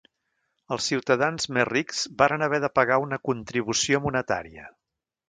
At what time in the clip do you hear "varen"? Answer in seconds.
2.21-2.45